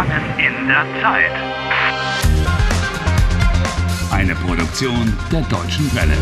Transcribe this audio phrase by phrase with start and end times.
[0.00, 1.30] Gefangen in der Zeit.
[4.10, 6.16] Eine Produktion der Deutschen Welle.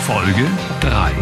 [0.00, 0.48] Folge
[0.80, 1.12] 3.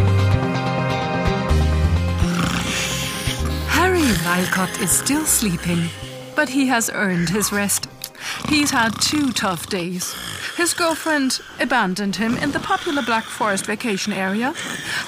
[3.68, 5.90] Harry Walcott is still sleeping,
[6.34, 7.88] but he has earned his rest.
[8.48, 10.14] He's had two tough days.
[10.57, 14.55] His girlfriend abandoned him in the popular Black Forest vacation area.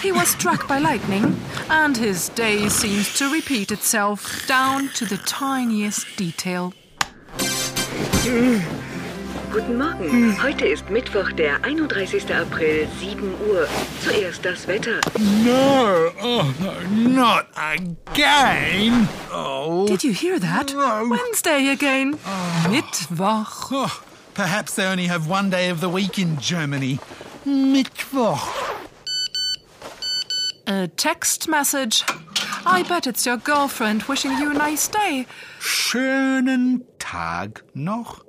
[0.02, 5.18] He was struck by lightning, and his day seems to repeat itself down to the
[5.18, 6.72] tiniest detail.
[7.36, 8.62] Mm.
[9.52, 10.42] Guten Morgen.
[10.42, 12.34] Heute ist Mittwoch, der 31.
[12.34, 13.68] April, 7 Uhr.
[14.02, 15.00] Zuerst das Wetter.
[15.44, 19.08] No, oh no, not again.
[19.30, 19.86] Oh.
[19.86, 20.72] Did you hear that?
[20.72, 21.08] No.
[21.08, 22.18] Wednesday again.
[22.26, 22.68] Oh.
[22.68, 23.70] Mittwoch.
[23.70, 24.02] Oh,
[24.34, 26.98] Perhaps they only have one day of the week in Germany.
[27.46, 28.80] Mittwoch.
[30.66, 32.02] A text message.
[32.66, 35.26] I bet it's your girlfriend wishing you a nice day.
[35.60, 38.24] Schönen Tag noch.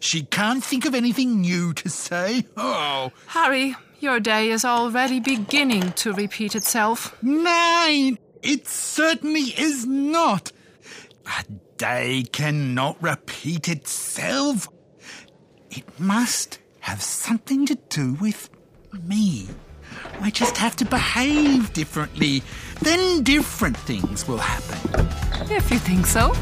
[0.00, 2.44] she can't think of anything new to say.
[2.56, 7.14] Oh, Harry, your day is already beginning to repeat itself.
[7.22, 10.50] nein, it certainly is not.
[11.26, 11.44] A
[11.76, 14.68] day cannot repeat itself.
[15.78, 18.50] It must have something to do with
[19.04, 19.46] me.
[20.20, 22.42] I just have to behave differently.
[22.82, 25.06] Then different things will happen.
[25.48, 26.34] If you think so.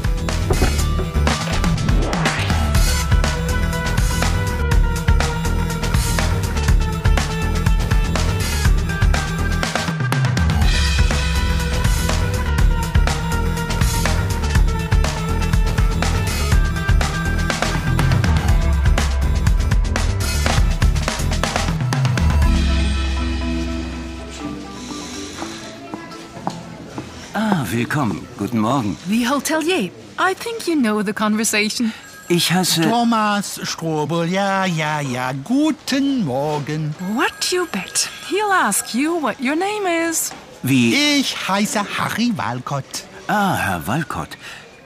[27.39, 28.27] Ah, willkommen.
[28.39, 28.97] Guten Morgen.
[29.07, 29.91] The hotelier.
[30.17, 31.93] I think you know the conversation.
[32.29, 32.81] Ich heiße.
[32.81, 35.33] Thomas Strobel, ja, ja, ja.
[35.43, 36.95] Guten Morgen.
[37.13, 38.09] What you bet?
[38.27, 40.31] He'll ask you what your name is.
[40.63, 40.95] Wie?
[40.95, 43.03] Ich heiße Harry Walcott.
[43.27, 44.29] Ah, Herr Walcott.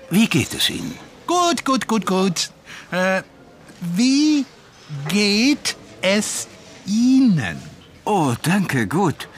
[0.09, 0.97] Wie geht es Ihnen?
[1.27, 2.49] Gut, gut, gut, gut.
[2.91, 3.23] Äh,
[3.95, 4.45] wie
[5.07, 6.49] geht es
[6.85, 7.61] Ihnen?
[8.03, 9.29] Oh, danke, gut.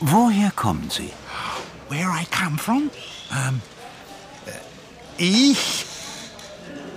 [0.00, 1.10] Woher kommen Sie?
[1.90, 2.88] Where I come from?
[3.32, 3.60] Ähm,
[4.46, 4.52] äh,
[5.18, 5.84] ich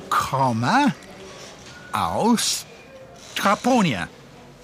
[0.08, 0.94] komme
[1.92, 2.64] aus
[3.36, 4.08] Traponia.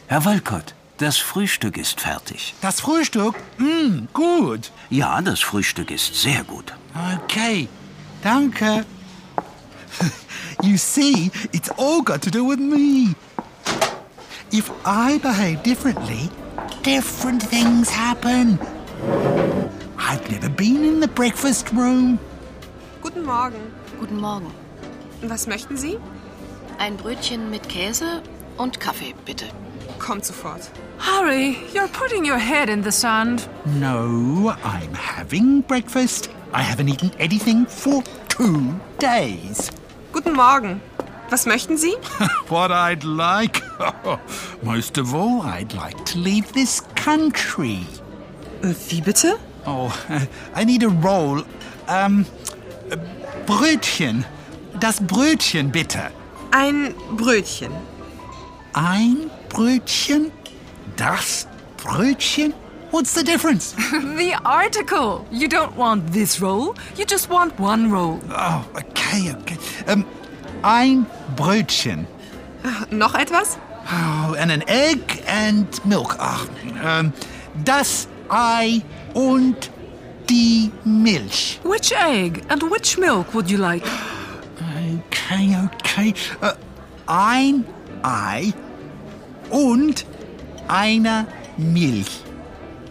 [0.05, 2.53] Herr Walcott, das Frühstück ist fertig.
[2.61, 3.33] Das Frühstück?
[3.57, 4.71] Mm, gut.
[4.91, 6.73] Ja, das Frühstück ist sehr gut.
[7.23, 7.67] Okay,
[8.21, 8.85] danke.
[10.61, 13.15] you see, it's all got to do with me.
[14.51, 16.29] If I behave differently,
[16.83, 18.59] different things happen.
[20.09, 22.17] I've never been in the breakfast room.
[22.99, 23.71] Guten Morgen.
[23.99, 24.51] Guten Morgen.
[25.21, 25.99] Was möchten Sie?
[26.79, 28.23] Ein Brötchen mit Käse
[28.57, 29.45] und Kaffee, bitte.
[29.99, 30.71] Kommt sofort.
[30.97, 33.47] Harry, you're putting your head in the sand.
[33.65, 36.31] No, I'm having breakfast.
[36.53, 39.69] I haven't eaten anything for two days.
[40.11, 40.81] Guten Morgen.
[41.29, 41.93] Was möchten Sie?
[42.49, 43.61] what I'd like?
[44.63, 47.85] Most of all, I'd like to leave this country.
[48.63, 49.37] Wie bitte?
[49.69, 49.93] Oh,
[50.55, 51.45] I need a roll.
[51.87, 52.25] Um,
[52.89, 52.97] äh,
[53.45, 54.25] Brötchen.
[54.79, 56.09] Das Brötchen, bitte.
[56.51, 57.71] Ein Brötchen.
[58.73, 60.31] Ein Brötchen?
[60.95, 61.47] Das
[61.77, 62.53] Brötchen?
[62.91, 63.75] What's the difference?
[64.17, 65.25] The article.
[65.31, 68.19] You don't want this roll, you just want one roll.
[68.31, 69.57] Oh, okay, okay.
[69.87, 70.03] Um,
[70.63, 72.07] ein Brötchen.
[72.89, 73.59] Noch etwas?
[73.85, 76.15] Oh, and an egg and milk.
[76.19, 76.47] Ach,
[76.83, 77.13] ähm,
[77.63, 78.81] das Ei
[79.13, 79.71] und
[80.29, 81.59] die Milch.
[81.63, 83.83] Which egg and which milk would you like?
[85.11, 86.13] Okay, okay.
[86.41, 86.53] Äh,
[87.07, 87.65] ein
[88.03, 88.53] Ei
[89.49, 90.05] und
[90.67, 91.27] eine
[91.57, 92.23] Milch.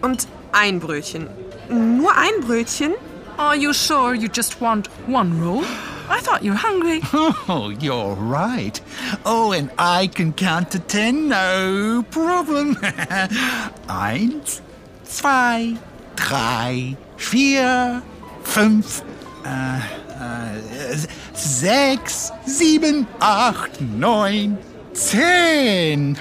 [0.03, 1.29] Und ein Brötchen.
[1.69, 2.95] Nur ein Brötchen?
[3.37, 5.65] Are you sure you just want one roll?
[6.11, 7.01] I thought you were hungry.
[7.49, 8.81] Oh, you're right.
[9.25, 12.77] Oh, and I can count to ten, no problem.
[13.89, 14.61] Eins,
[15.05, 15.77] zwei,
[16.19, 18.03] drei, vier,
[18.43, 19.03] fünf,
[19.45, 20.99] äh, äh,
[21.35, 24.59] sechs, sieben, acht, neun,
[24.93, 26.19] zehn.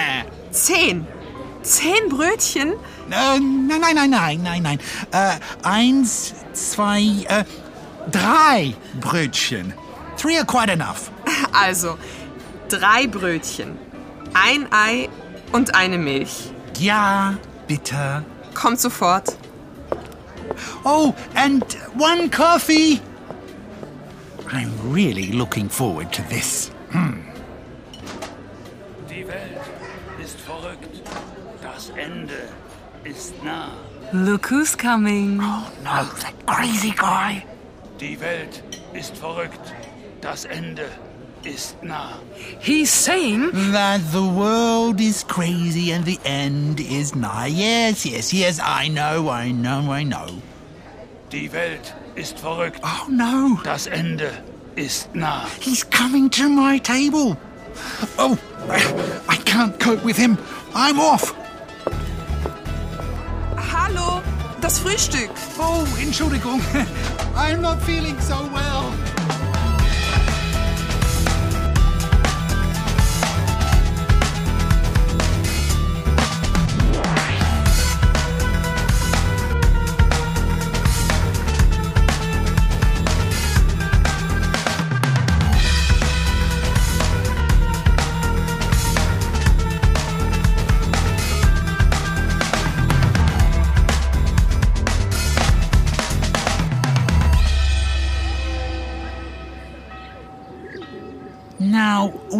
[0.50, 1.06] Zehn.
[1.62, 2.72] Zehn Brötchen?
[3.10, 4.78] Äh, nein, nein, nein, nein, nein, nein.
[5.12, 7.44] Äh, eins, zwei, äh,
[8.10, 9.72] drei Brötchen.
[10.16, 11.10] Three are quite enough.
[11.52, 11.98] Also,
[12.68, 13.78] drei Brötchen.
[14.34, 15.08] Ein Ei
[15.52, 16.50] und eine Milch.
[16.78, 17.34] Ja,
[17.66, 18.24] bitte.
[18.60, 19.36] Kommt sofort.
[20.84, 21.62] Oh, and
[21.96, 23.00] one coffee.
[24.50, 26.72] I'm really looking forward to this.
[29.08, 29.60] Die Welt
[30.20, 31.02] ist verrückt.
[31.62, 32.48] Das Ende
[33.04, 33.70] ist nah.
[34.12, 35.36] Look who's coming.
[35.36, 37.44] No, that crazy guy.
[38.00, 39.72] Die Welt ist verrückt.
[40.20, 40.90] Das Ende
[41.48, 42.18] ist nah.
[42.60, 47.48] He's saying That the world is crazy and the end is nigh.
[47.48, 50.28] Yes, yes, yes, I know, I know, I know.
[51.30, 52.80] Die Welt ist verrückt.
[52.82, 54.30] Oh no, Das Ende
[54.76, 55.46] ist nah.
[55.60, 57.36] he's coming to my table.
[58.18, 58.36] Oh,
[59.28, 60.36] I can't cope with him.
[60.74, 61.34] I'm off.
[63.56, 64.22] Hallo,
[64.60, 65.30] das Frühstück.
[65.58, 66.60] Oh, Entschuldigung.
[67.36, 68.92] I'm not feeling so well.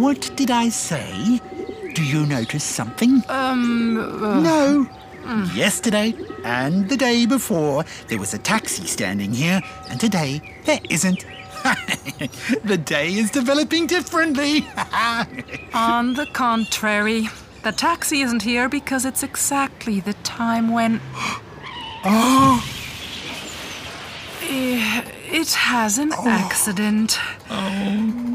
[0.01, 1.39] What did I say?
[1.93, 3.23] Do you notice something?
[3.29, 3.95] um
[4.43, 4.87] No.
[5.53, 6.13] Yesterday
[6.43, 11.23] and the day before, there was a taxi standing here, and today there isn't.
[12.63, 14.65] the day is developing differently.
[15.73, 17.27] On the contrary,
[17.63, 20.99] the taxi isn't here because it's exactly the time when.
[22.05, 22.63] oh,
[24.41, 25.03] Eh,
[25.41, 27.19] It has an accident.
[27.49, 28.28] no.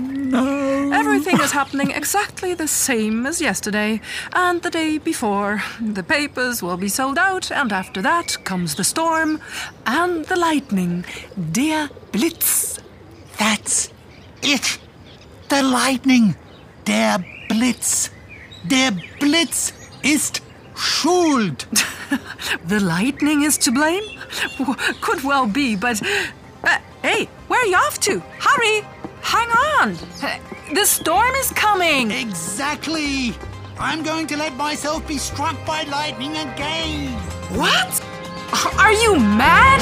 [1.25, 4.03] Everything is happening exactly the same as yesterday
[4.35, 5.62] and the day before.
[5.81, 9.41] The papers will be sold out, and after that comes the storm
[9.87, 11.06] and the lightning.
[11.50, 12.79] Der Blitz.
[13.38, 13.88] That's
[14.43, 14.79] it.
[15.49, 16.37] The lightning.
[16.85, 18.11] Der Blitz.
[18.69, 19.73] Der Blitz
[20.03, 20.43] ist
[20.77, 21.67] schuld.
[22.69, 24.05] The lightning is to blame?
[25.00, 26.03] Could well be, but.
[26.62, 28.20] Uh, hey, where are you off to?
[28.41, 28.85] Hurry!
[29.25, 29.49] Hang
[29.81, 29.97] on!
[30.75, 32.11] The storm is coming!
[32.11, 33.35] Exactly.
[33.79, 37.11] I'm going to let myself be struck by lightning again.
[37.59, 38.00] What?
[38.79, 39.81] Are you mad?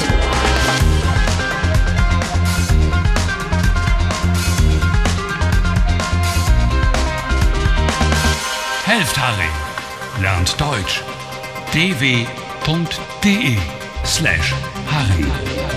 [8.85, 9.51] Helft Harry.
[10.23, 11.01] Lernt Deutsch.
[11.73, 13.57] dw.de
[14.05, 14.53] slash
[14.87, 15.73] Harry.